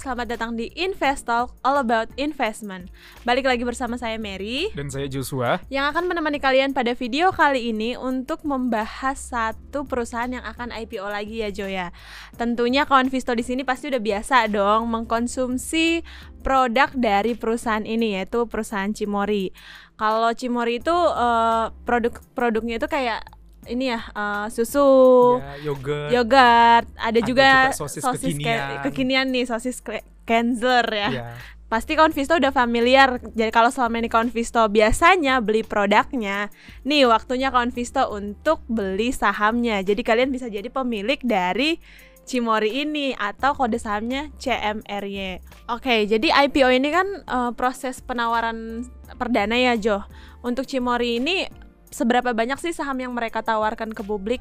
[0.00, 2.88] selamat datang di Investalk All About Investment.
[3.28, 5.60] Balik lagi bersama saya Mary Dan saya Joshua.
[5.68, 11.04] yang akan menemani kalian pada video kali ini untuk membahas satu perusahaan yang akan IPO
[11.04, 11.92] lagi ya Joya.
[12.40, 16.00] Tentunya kawan Visto di sini pasti udah biasa dong mengkonsumsi
[16.40, 19.52] produk dari perusahaan ini yaitu perusahaan Cimori.
[20.00, 23.20] Kalau Cimori itu eh, produk-produknya itu kayak
[23.66, 24.88] ini ya eh, susu,
[25.36, 26.08] Ya, yogurt.
[26.10, 28.80] yogurt, ada, Ada juga, juga sosis ke- kekinian.
[28.82, 31.08] kekinian nih sosis ke- Kenzler ya.
[31.10, 31.26] Ya.
[31.66, 33.18] Pasti kawan Visto udah familiar.
[33.28, 36.50] Jadi kalau selama ini kawan Visto biasanya beli produknya,
[36.82, 39.78] nih waktunya kawan Visto untuk beli sahamnya.
[39.80, 41.78] Jadi kalian bisa jadi pemilik dari
[42.22, 45.42] Cimori ini atau kode sahamnya CMRY.
[45.68, 50.06] Oke, jadi IPO ini kan eh, proses penawaran perdana ya Jo.
[50.40, 51.42] Untuk Cimori ini
[51.90, 54.40] seberapa banyak sih saham yang mereka tawarkan ke publik?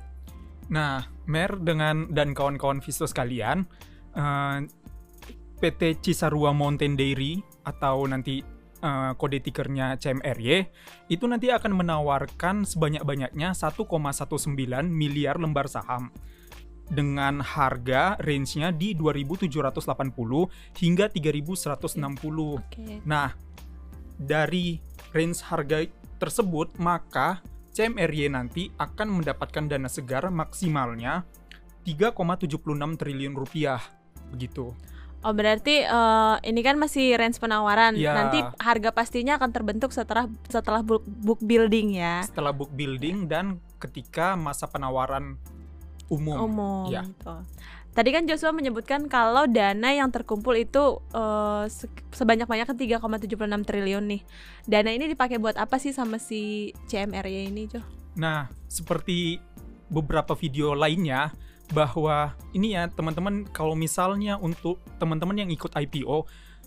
[0.70, 3.62] Nah, Mer dengan dan kawan-kawan Visto sekalian,
[4.18, 4.58] eh,
[5.62, 8.42] PT Cisarua Mountain Dairy atau nanti
[8.80, 10.72] eh, kode tikernya CMRY
[11.12, 16.10] itu nanti akan menawarkan sebanyak-banyaknya 1,19 miliar lembar saham
[16.90, 19.86] dengan harga range-nya di 2.780
[20.82, 22.58] hingga 3.160.
[22.58, 23.04] Oke.
[23.06, 23.30] Nah,
[24.18, 24.82] dari
[25.14, 25.86] range harga
[26.20, 27.40] tersebut, maka
[27.72, 31.24] CMRY nanti akan mendapatkan dana segar maksimalnya
[31.88, 32.60] 3,76
[33.00, 33.80] triliun rupiah.
[34.30, 34.76] Begitu.
[35.20, 37.96] Oh berarti eh, ini kan masih range penawaran.
[37.96, 38.16] Iya.
[38.16, 42.24] Nanti harga pastinya akan terbentuk setelah setelah book, book building ya.
[42.24, 45.36] Setelah book building dan ketika masa penawaran
[46.08, 46.38] umum.
[46.48, 46.88] Umum.
[46.88, 47.04] Ya.
[47.04, 47.36] gitu.
[48.00, 51.04] Tadi kan Joshua menyebutkan kalau dana yang terkumpul itu
[51.68, 54.22] se- sebanyak-banyaknya 3,76 triliun nih.
[54.64, 57.84] Dana ini dipakai buat apa sih sama si CMRY ini, Jo?
[58.16, 59.44] Nah, seperti
[59.92, 61.36] beberapa video lainnya
[61.76, 66.24] bahwa ini ya teman-teman kalau misalnya untuk teman-teman yang ikut IPO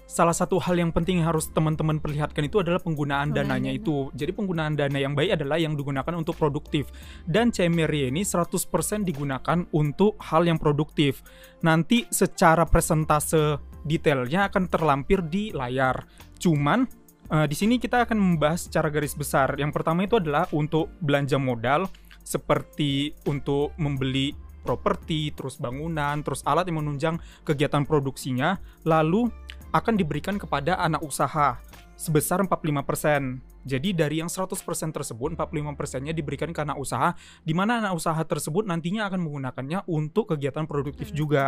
[0.06, 3.80] salah satu hal yang penting yang harus teman-teman perlihatkan itu adalah penggunaan dananya dana.
[3.80, 4.12] itu.
[4.12, 6.92] Jadi penggunaan dana yang baik adalah yang digunakan untuk produktif.
[7.24, 11.24] Dan CMRY ini 100% digunakan untuk hal yang produktif.
[11.64, 16.06] Nanti secara presentase detailnya akan terlampir di layar.
[16.38, 16.86] Cuman
[17.32, 19.56] eh, di sini kita akan membahas secara garis besar.
[19.56, 21.88] Yang pertama itu adalah untuk belanja modal
[22.22, 29.28] seperti untuk membeli properti, terus bangunan, terus alat yang menunjang kegiatan produksinya, lalu
[29.72, 31.58] akan diberikan kepada anak usaha
[31.96, 33.40] sebesar 45%.
[33.62, 34.58] Jadi dari yang 100%
[34.90, 37.14] tersebut 45%-nya diberikan ke anak usaha
[37.46, 41.16] di mana anak usaha tersebut nantinya akan menggunakannya untuk kegiatan produktif Hmm.
[41.16, 41.44] juga.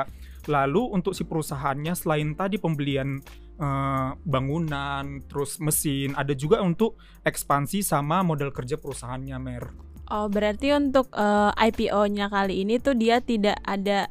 [0.46, 3.18] Lalu untuk si perusahaannya selain tadi pembelian
[3.54, 9.70] eh, bangunan, terus mesin, ada juga untuk ekspansi sama model kerja perusahaannya, Mer.
[10.10, 14.10] Oh, berarti untuk eh, IPO-nya kali ini tuh dia tidak ada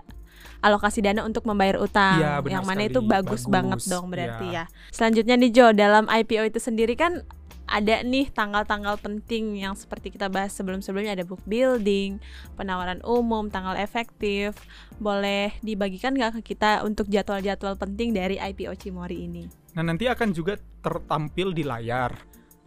[0.63, 2.23] alokasi dana untuk membayar utang.
[2.23, 2.95] Benar yang mana sekali.
[2.95, 4.63] itu bagus, Bagus, banget dong berarti iya.
[4.71, 4.91] ya.
[4.95, 7.27] Selanjutnya nih Jo, dalam IPO itu sendiri kan
[7.67, 12.19] ada nih tanggal-tanggal penting yang seperti kita bahas sebelum-sebelumnya ada book building,
[12.59, 14.55] penawaran umum, tanggal efektif.
[14.99, 19.43] Boleh dibagikan nggak ke kita untuk jadwal-jadwal penting dari IPO Cimori ini?
[19.73, 22.13] Nah, nanti akan juga tertampil di layar.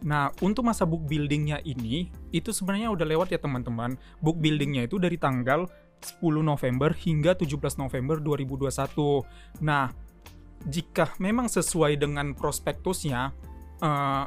[0.03, 3.97] Nah, untuk masa book buildingnya ini, itu sebenarnya udah lewat ya teman-teman.
[4.21, 5.65] Book buildingnya itu dari tanggal
[6.01, 9.25] 10 November hingga 17 November 2021.
[9.63, 9.89] Nah,
[10.65, 13.33] jika memang sesuai dengan prospektusnya,
[13.81, 14.25] eh,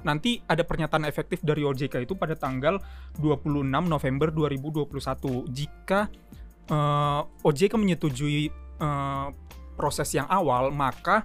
[0.00, 2.80] nanti ada pernyataan efektif dari OJK itu pada tanggal
[3.20, 5.46] 26 November 2021.
[5.50, 6.10] Jika
[6.70, 8.50] eh, OJK menyetujui
[8.80, 9.28] eh,
[9.74, 11.24] proses yang awal, maka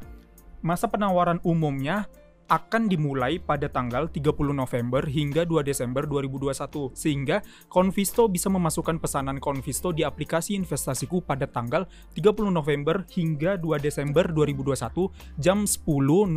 [0.65, 2.09] masa penawaran umumnya
[2.45, 9.41] akan dimulai pada tanggal 30 November hingga 2 Desember 2021 sehingga Konvisto bisa memasukkan pesanan
[9.41, 16.29] Konvisto di aplikasi investasiku pada tanggal 30 November hingga 2 Desember 2021 jam 10.00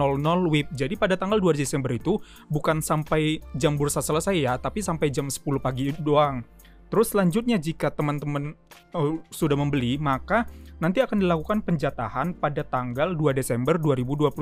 [0.48, 0.68] WIB.
[0.72, 2.16] Jadi pada tanggal 2 Desember itu
[2.48, 6.57] bukan sampai jam bursa selesai ya, tapi sampai jam 10 pagi doang.
[6.88, 8.56] Terus selanjutnya jika teman-teman
[8.96, 10.48] oh, sudah membeli, maka
[10.80, 14.32] nanti akan dilakukan penjatahan pada tanggal 2 Desember 2021.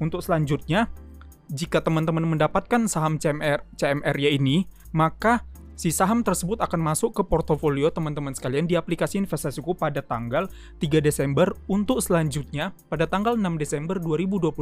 [0.00, 0.92] Untuk selanjutnya,
[1.52, 7.88] jika teman-teman mendapatkan saham CMR CMRY ini, maka si saham tersebut akan masuk ke portofolio
[7.88, 10.48] teman-teman sekalian di aplikasi investasiku pada tanggal
[10.78, 14.52] 3 Desember untuk selanjutnya pada tanggal 6 Desember 2021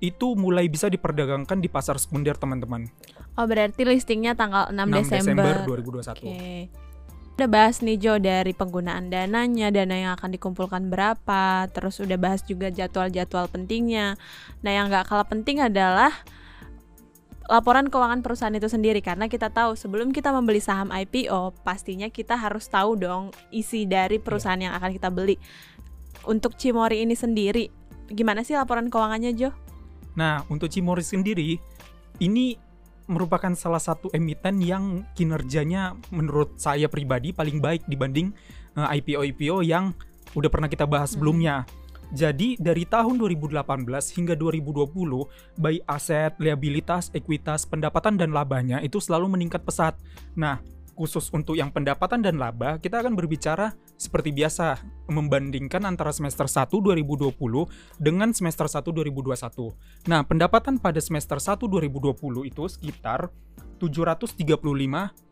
[0.00, 2.88] itu mulai bisa diperdagangkan di pasar sekunder teman-teman.
[3.36, 5.54] Oh, berarti listingnya tanggal 6, 6 Desember Desember.
[5.66, 6.20] 2021.
[6.20, 6.68] Oke.
[7.32, 12.44] Udah bahas nih Jo dari penggunaan dananya, dana yang akan dikumpulkan berapa, terus udah bahas
[12.44, 14.20] juga jadwal-jadwal pentingnya.
[14.60, 16.12] Nah yang nggak kalah penting adalah
[17.50, 22.38] laporan keuangan perusahaan itu sendiri karena kita tahu sebelum kita membeli saham IPO pastinya kita
[22.38, 25.36] harus tahu dong isi dari perusahaan yang akan kita beli.
[26.22, 27.66] untuk Cimori ini sendiri
[28.06, 29.50] gimana sih laporan keuangannya Jo?
[30.14, 31.58] Nah, untuk Cimori sendiri
[32.22, 32.54] ini
[33.10, 38.30] merupakan salah satu emiten yang kinerjanya menurut saya pribadi paling baik dibanding
[38.78, 39.90] uh, IPO-IPO yang
[40.38, 41.18] udah pernah kita bahas Hmm.
[41.18, 41.54] sebelumnya.
[42.12, 43.64] Jadi dari tahun 2018
[44.20, 44.84] hingga 2020,
[45.56, 49.96] baik aset, liabilitas, ekuitas, pendapatan dan labanya itu selalu meningkat pesat.
[50.36, 50.60] Nah,
[50.92, 54.76] khusus untuk yang pendapatan dan laba, kita akan berbicara seperti biasa
[55.08, 57.32] membandingkan antara semester 1 2020
[57.96, 59.72] dengan semester 1 2021.
[60.12, 63.32] Nah, pendapatan pada semester 1 2020 itu sekitar
[63.80, 64.36] 735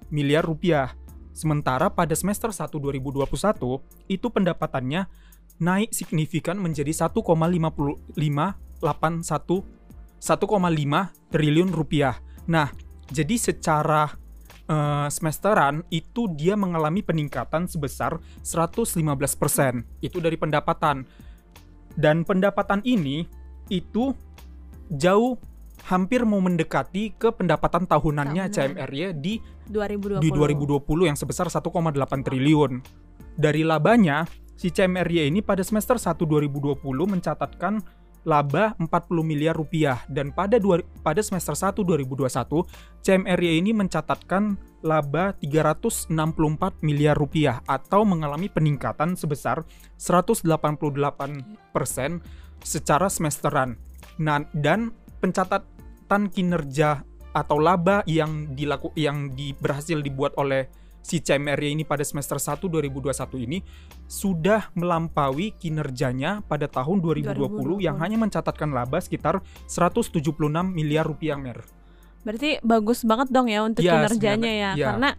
[0.09, 0.97] miliar rupiah.
[1.31, 3.79] Sementara pada semester 1 2021
[4.11, 5.07] itu pendapatannya
[5.61, 8.17] naik signifikan menjadi 1,5581
[10.21, 12.17] 1,5 triliun rupiah.
[12.49, 12.69] Nah,
[13.09, 14.13] jadi secara
[14.69, 19.85] eh, semesteran itu dia mengalami peningkatan sebesar 115%.
[20.05, 21.05] Itu dari pendapatan.
[21.97, 23.25] Dan pendapatan ini
[23.69, 24.13] itu
[24.93, 25.37] jauh
[25.89, 28.77] hampir mau mendekati ke pendapatan tahunannya Tahunan.
[28.77, 29.41] CMRY di
[29.71, 30.21] 2020.
[30.21, 32.73] di 2020 yang sebesar 1,8 triliun.
[33.41, 34.29] Dari labanya,
[34.61, 37.81] si CMRY ini pada semester 1 2020 mencatatkan
[38.29, 38.93] laba 40
[39.25, 42.69] miliar rupiah dan pada dua, pada semester 1 2021
[43.01, 46.13] CMRY ini mencatatkan laba 364
[46.85, 49.65] miliar rupiah atau mengalami peningkatan sebesar
[49.97, 50.45] 188%
[52.61, 53.81] secara semesteran.
[54.21, 54.93] Nah, dan
[55.25, 60.69] pencatatan kinerja atau laba yang dilaku yang di, berhasil dibuat oleh
[61.01, 63.59] si CMRY ini pada semester 1 2021 ini
[64.07, 67.87] sudah melampaui kinerjanya pada tahun 2020, 2020.
[67.87, 70.21] yang hanya mencatatkan laba sekitar 176
[70.71, 71.65] miliar rupiah mer.
[72.21, 74.87] Berarti bagus banget dong ya untuk Iya, kinerjanya ya, iya.
[74.93, 75.11] karena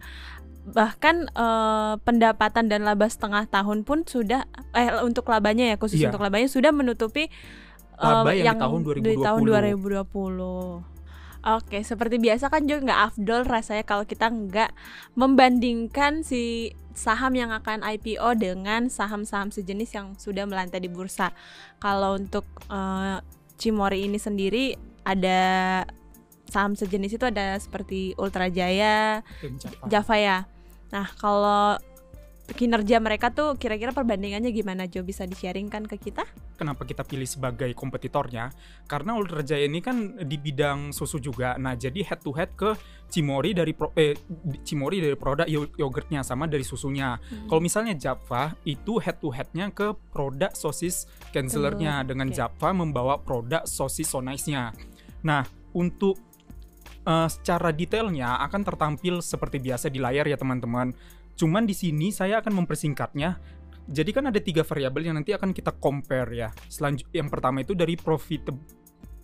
[0.62, 4.46] bahkan eh, pendapatan dan laba setengah tahun pun sudah
[4.78, 6.14] eh untuk labanya ya khusus Iya.
[6.14, 10.91] untuk labanya sudah menutupi eh, Laba yang di tahun di tahun 2020.
[11.42, 11.58] 2020.
[11.58, 14.70] Oke, seperti biasa kan juga nggak afdol rasanya kalau kita nggak
[15.18, 21.34] membandingkan si saham yang akan IPO dengan saham-saham sejenis yang sudah melantai di bursa.
[21.82, 23.18] Kalau untuk eh,
[23.58, 25.40] Cimori ini sendiri ada
[26.50, 29.86] saham sejenis itu ada seperti Ultra Jaya, Java.
[29.88, 30.38] Java ya.
[30.92, 31.80] Nah, kalau
[32.42, 36.26] kinerja mereka tuh kira-kira perbandingannya gimana Jo bisa di-sharingkan ke kita?
[36.58, 38.50] Kenapa kita pilih sebagai kompetitornya?
[38.90, 41.54] Karena Ultra Jaya ini kan di bidang susu juga.
[41.54, 42.74] Nah, jadi head to head ke
[43.06, 44.18] Cimori dari pro, eh,
[44.66, 47.14] Cimori dari produk yo- yogurtnya sama dari susunya.
[47.46, 52.36] Kalau misalnya Java itu head to headnya ke produk sosis cancelernya Telur, dengan oke.
[52.36, 54.74] Java membawa produk sosis so nice-nya.
[55.22, 55.46] Nah,
[55.78, 56.18] untuk
[57.06, 60.90] eh, secara detailnya akan tertampil seperti biasa di layar ya teman-teman.
[61.36, 63.38] Cuman di sini saya akan mempersingkatnya.
[63.82, 66.48] Jadi kan ada tiga variabel yang nanti akan kita compare ya.
[66.70, 68.46] Selanjut yang pertama itu dari profit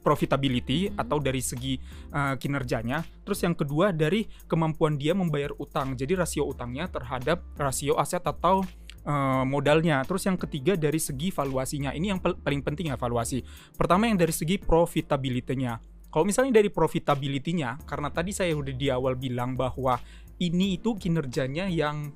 [0.03, 1.79] profitability atau dari segi
[2.11, 3.05] eh, kinerjanya.
[3.23, 5.95] Terus yang kedua dari kemampuan dia membayar utang.
[5.95, 8.65] Jadi rasio utangnya terhadap rasio aset atau
[9.07, 10.03] eh, modalnya.
[10.09, 11.95] Terus yang ketiga dari segi valuasinya.
[11.95, 13.45] Ini yang paling penting ya valuasi.
[13.77, 15.99] Pertama yang dari segi profitability-nya.
[16.09, 20.01] Kalau misalnya dari profitability-nya, karena tadi saya udah di awal bilang bahwa
[20.39, 22.15] ini itu kinerjanya yang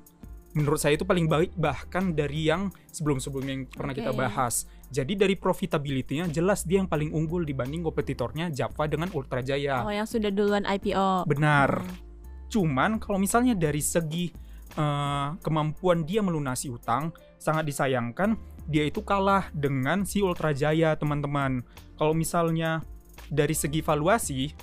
[0.53, 4.19] menurut saya itu paling baik bahkan dari yang sebelum-sebelumnya yang pernah kita Oke.
[4.21, 4.69] bahas.
[4.93, 9.81] Jadi dari profitability-nya jelas dia yang paling unggul dibanding kompetitornya Java dengan Ultra Jaya.
[9.81, 11.25] Oh, yang sudah duluan IPO.
[11.25, 11.81] Benar.
[11.81, 11.97] Hmm.
[12.53, 14.29] Cuman kalau misalnya dari segi
[14.77, 17.09] eh, kemampuan dia melunasi utang
[17.41, 18.37] sangat disayangkan
[18.69, 21.65] dia itu kalah dengan si Ultra Jaya teman-teman.
[21.97, 22.85] Kalau misalnya
[23.27, 24.53] dari segi valuasi,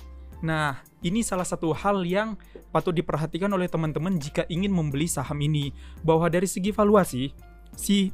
[0.41, 2.37] nah ini salah satu hal yang
[2.69, 7.33] patut diperhatikan oleh teman-teman jika ingin membeli saham ini bahwa dari segi valuasi
[7.77, 8.13] si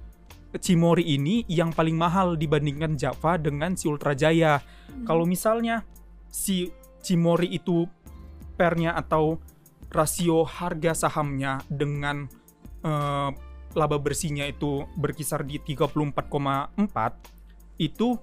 [0.55, 4.63] Cimori ini yang paling mahal dibandingkan Java dengan si Ultra Jaya.
[5.03, 5.83] Kalau misalnya
[6.31, 6.71] si
[7.03, 7.83] Cimori itu
[8.55, 9.43] pernya atau
[9.91, 12.31] rasio harga sahamnya dengan
[12.81, 13.29] eh,
[13.77, 16.73] laba bersihnya itu berkisar di 34,4
[17.77, 18.17] itu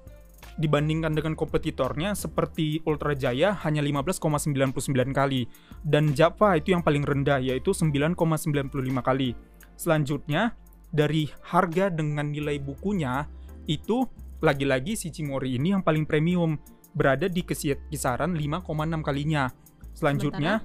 [0.55, 5.51] dibandingkan dengan kompetitornya seperti Ultra Jaya hanya 15,99 kali
[5.83, 8.71] dan Java itu yang paling rendah yaitu 9,95
[9.03, 9.35] kali.
[9.75, 10.55] Selanjutnya
[10.95, 13.27] dari harga dengan nilai bukunya
[13.67, 14.07] itu
[14.39, 16.55] lagi-lagi si Cimori ini yang paling premium
[16.95, 19.51] berada di kisaran 5,6 kalinya.
[19.95, 20.63] Selanjutnya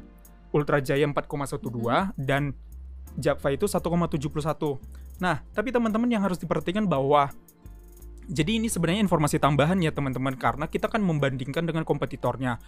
[0.54, 2.54] Ultra Jaya 4,12 dan
[3.18, 4.78] Java itu 1,71.
[5.20, 7.34] Nah, tapi teman-teman yang harus diperhatikan bahwa
[8.30, 12.62] jadi ini sebenarnya informasi tambahan ya teman-teman karena kita kan membandingkan dengan kompetitornya.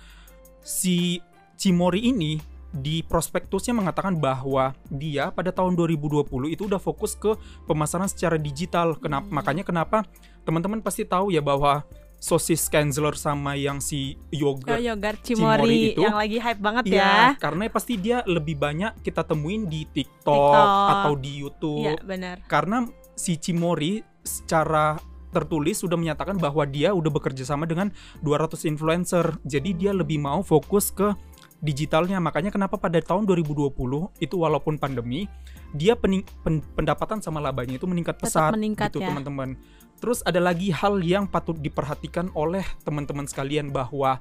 [0.61, 1.21] Si
[1.53, 2.41] Cimori ini
[2.71, 7.37] di prospektusnya mengatakan bahwa dia pada tahun 2020 itu udah fokus ke
[7.69, 8.97] pemasaran secara digital.
[8.97, 9.27] Kenapa?
[9.29, 9.35] Hmm.
[9.37, 9.97] Makanya kenapa
[10.41, 11.85] teman-teman pasti tahu ya bahwa
[12.17, 16.01] sosis Kanzler sama yang si Oh, yogurt yogurt Cimory Cimory itu.
[16.05, 17.25] yang lagi hype banget Iya, ya.
[17.41, 20.89] karena pasti dia lebih banyak kita temuin di TikTok, TikTok.
[20.93, 21.81] atau di YouTube.
[21.81, 22.35] Iya, benar.
[22.45, 22.85] Karena
[23.17, 24.95] si Cimori secara
[25.31, 27.89] tertulis sudah menyatakan bahwa dia udah bekerja sama dengan
[28.21, 29.39] 200 influencer.
[29.47, 31.15] Jadi dia lebih mau fokus ke
[31.63, 32.19] digitalnya.
[32.19, 33.71] Makanya kenapa pada tahun 2020
[34.19, 35.25] itu walaupun pandemi,
[35.71, 39.07] dia pening- pen- pendapatan sama labanya itu meningkat Tetap pesat meningkat gitu ya.
[39.09, 39.55] teman-teman.
[40.01, 44.17] Terus ada lagi hal yang patut diperhatikan oleh teman-teman sekalian bahwa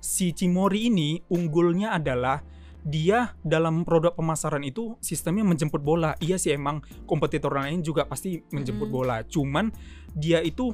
[0.00, 2.40] si Cimori ini unggulnya adalah
[2.80, 6.16] dia dalam produk pemasaran itu sistemnya menjemput bola.
[6.18, 8.94] Iya sih emang kompetitor lain juga pasti menjemput Mm.
[8.94, 9.16] bola.
[9.24, 9.68] Cuman
[10.12, 10.72] dia itu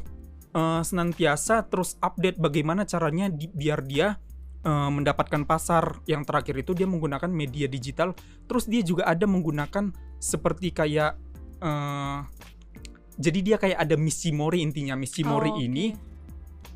[0.57, 4.17] eh, senantiasa terus update bagaimana caranya di- biar dia
[4.65, 6.01] eh, mendapatkan pasar.
[6.09, 8.17] Yang terakhir itu dia menggunakan media digital.
[8.49, 11.15] Terus dia juga ada menggunakan seperti kayak
[11.61, 12.19] eh,
[13.17, 14.93] jadi dia kayak ada Miss Cimori intinya.
[14.97, 15.65] Miss Cimori Oh, oke.
[15.65, 15.87] ini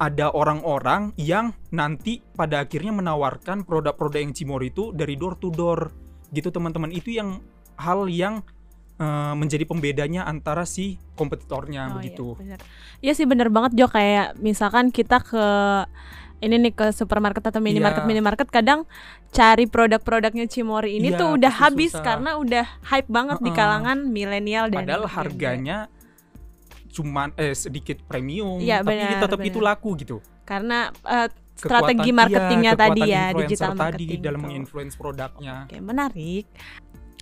[0.01, 5.93] ada orang-orang yang nanti pada akhirnya menawarkan produk-produk yang Cimori itu dari door to door
[6.33, 7.45] gitu teman-teman itu yang
[7.77, 8.41] hal yang
[8.97, 12.27] eh, menjadi pembedanya antara si kompetitornya Oh, begitu.
[12.33, 12.59] Iya, bener.
[13.01, 15.45] Iya sih bener banget Jo kayak misalkan kita ke
[16.41, 18.09] ini nih ke supermarket atau minimarket Iya.
[18.09, 18.89] minimarket kadang
[19.29, 22.01] cari produk-produknya Cimori ini Iya, tuh udah habis susah.
[22.03, 23.59] karena udah hype banget di Heeh.
[23.59, 25.93] kalangan milenial dan Padahal harganya
[26.91, 29.51] cuman eh sedikit premium Iya, tapi benar, tetap benar.
[29.51, 30.17] itu laku gitu.
[30.43, 34.45] karena Kekuatan- strategi iya, marketingnya tadi kekuatan ya digital tadi marketing dalam tuh.
[34.45, 35.55] menginfluence produknya.
[35.65, 36.45] Oke, menarik.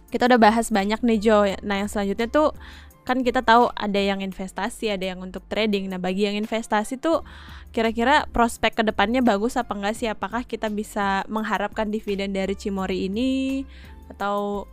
[0.08, 1.38] Kita udah bahas banyak nih Jo.
[1.60, 2.56] Nah, yang selanjutnya tuh
[3.02, 5.88] kan kita tahu ada yang investasi, ada yang untuk trading.
[5.88, 7.20] Nah, bagi yang investasi tuh
[7.68, 10.08] kira-kira prospek ke depannya bagus apa enggak sih?
[10.08, 13.64] Apakah kita bisa mengharapkan dividen dari Cimori ini
[14.08, 14.64] atau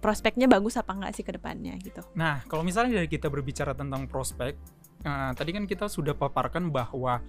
[0.00, 2.00] prospeknya bagus apa enggak sih ke depannya gitu?
[2.16, 4.56] Nah, kalau misalnya dari kita berbicara tentang prospek,
[5.04, 7.20] eh, tadi kan kita sudah paparkan bahwa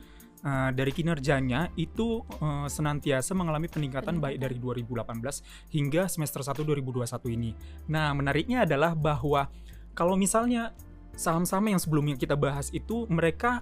[0.41, 7.35] eh, dari kinerjanya itu eh, senantiasa mengalami peningkatan baik dari 2018 hingga semester 1 2021
[7.35, 7.51] ini.
[7.91, 9.51] Nah, menariknya adalah bahwa
[9.91, 10.71] kalau misalnya
[11.13, 13.59] saham-saham yang sebelumnya kita bahas itu mereka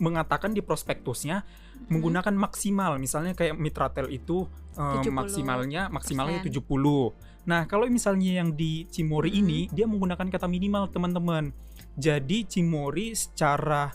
[0.00, 1.44] mengatakan di prospektusnya
[1.88, 4.44] menggunakan maksimal misalnya kayak Mitratel itu
[4.76, 5.10] 70%.
[5.10, 7.14] maksimalnya maksimalnya 70.
[7.48, 9.40] Nah, kalau misalnya yang di Cimori Mhm.
[9.40, 11.50] ini dia menggunakan kata minimal, teman-teman.
[11.96, 13.90] Jadi Cimori secara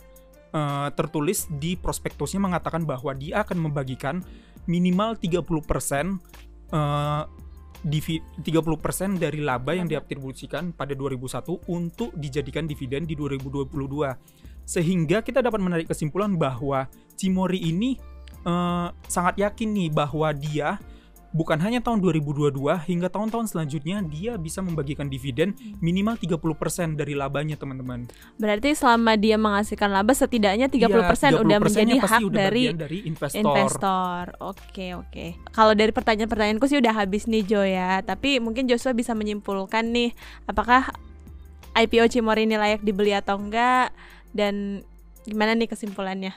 [0.56, 4.24] eh, tertulis di prospektusnya mengatakan bahwa dia akan membagikan
[4.64, 6.16] minimal 30%
[6.72, 7.22] eh
[7.84, 14.16] divi 30% dari laba yang diatribusikan pada 2001 untuk dijadikan dividen di 2022.
[14.66, 17.96] Sehingga kita dapat menarik kesimpulan bahwa Cimori ini
[18.44, 20.76] eh, sangat yakin nih bahwa dia
[21.36, 22.56] bukan hanya tahun 2022
[22.88, 25.52] hingga tahun-tahun selanjutnya dia bisa membagikan dividen
[25.84, 28.08] minimal 30% dari labanya teman-teman.
[28.40, 32.40] Berarti selama dia menghasilkan laba setidaknya 30% Iya, udah 30% menjadi -nya pasti hak udah
[32.40, 33.40] dari dari investor.
[33.44, 34.22] investor.
[34.40, 35.26] Oke, oke.
[35.52, 38.00] Kalau dari pertanyaan-pertanyaanku sih udah habis nih Jo ya.
[38.00, 40.16] Tapi mungkin Joshua bisa menyimpulkan nih
[40.48, 40.88] apakah
[41.76, 43.92] IPO Cimori ini layak dibeli atau enggak
[44.36, 44.84] dan
[45.24, 46.36] gimana nih kesimpulannya?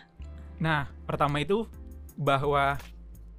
[0.63, 1.67] Nah, pertama itu
[2.15, 2.79] bahwa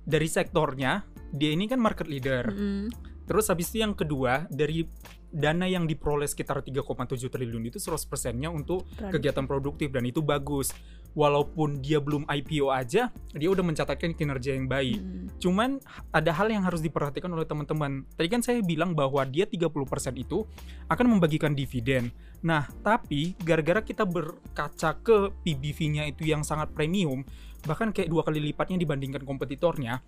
[0.04, 2.52] dari sektornya dia ini kan market leader.
[2.52, 2.92] Mm-mm.
[3.24, 4.84] Terus habis itu yang kedua dari
[5.30, 9.14] dana yang diperoleh sekitar 3,7 triliun itu 100%-nya untuk Produk.
[9.14, 10.74] kegiatan produktif dan itu bagus.
[11.10, 15.02] Walaupun dia belum IPO aja, dia udah mencatatkan kinerja yang baik.
[15.02, 15.26] Mm.
[15.42, 15.82] Cuman
[16.14, 18.06] ada hal yang harus diperhatikan oleh teman-teman.
[18.14, 19.74] Tadi kan saya bilang bahwa dia 30%
[20.14, 20.46] itu
[20.86, 22.14] akan membagikan dividen.
[22.46, 27.26] Nah, tapi gara-gara kita berkaca ke PBV-nya itu yang sangat premium,
[27.66, 30.00] bahkan kayak dua kali lipatnya dibandingkan kompetitornya,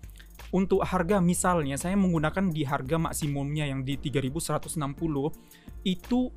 [0.53, 4.77] untuk harga misalnya saya menggunakan di harga maksimumnya yang di 3160
[5.85, 6.29] itu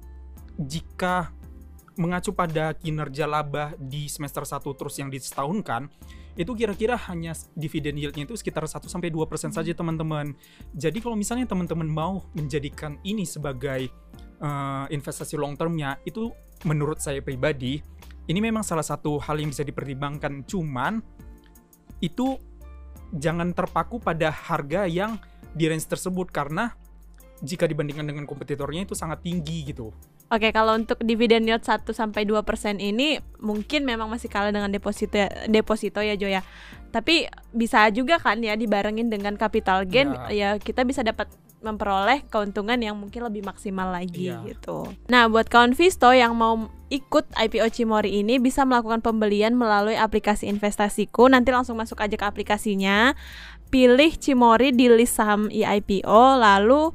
[0.56, 1.30] jika
[1.96, 5.88] mengacu pada kinerja laba di semester 1 terus yang disetahunkan
[6.36, 10.36] itu kira-kira hanya dividen yieldnya itu sekitar 1 sampai 2% saja teman-teman.
[10.76, 13.88] Jadi kalau misalnya teman-teman mau menjadikan ini sebagai
[14.44, 16.28] eh, investasi long termnya itu
[16.68, 17.80] menurut saya pribadi
[18.26, 20.98] ini memang salah satu hal yang bisa dipertimbangkan cuman
[22.02, 22.36] itu
[23.14, 25.20] jangan terpaku pada harga yang
[25.56, 26.74] di range tersebut karena
[27.44, 29.92] jika dibandingkan dengan kompetitornya itu sangat tinggi gitu.
[30.26, 35.14] Oke, kalau untuk dividen yield 1 sampai 2% ini mungkin memang masih kalah dengan deposito
[35.46, 36.42] deposito ya Jo ya.
[36.90, 41.30] Tapi bisa juga kan ya dibarengin dengan capital gain ya kita bisa dapat
[41.66, 44.46] memperoleh keuntungan yang mungkin lebih maksimal lagi Iya.
[44.46, 44.86] gitu.
[45.10, 50.46] Nah, buat kawan Visto yang mau ikut IPO Cimori ini bisa melakukan pembelian melalui aplikasi
[50.46, 51.26] investasiku.
[51.26, 53.18] Nanti langsung masuk aja ke aplikasinya.
[53.66, 56.94] pilih Cimori di list saham IPO lalu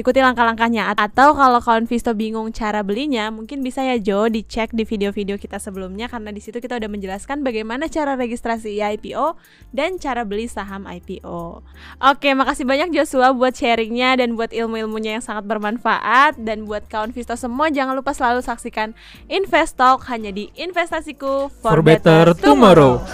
[0.00, 4.88] ikuti langkah-langkahnya atau kalau kawan Visto bingung cara belinya mungkin bisa ya Jo dicek di
[4.88, 9.36] video-video kita sebelumnya karena di situ kita udah menjelaskan bagaimana cara registrasi IPO
[9.76, 11.60] dan cara beli saham IPO.
[12.00, 17.12] Oke, makasih banyak Joshua buat sharingnya dan buat ilmu-ilmunya yang sangat bermanfaat dan buat kawan
[17.12, 18.96] Visto semua jangan lupa selalu saksikan
[19.28, 23.04] Invest Talk hanya di Investasiku for, for better, tomorrow.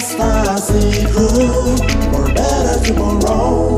[0.00, 1.26] Investasiku
[2.14, 3.69] for better tomorrow.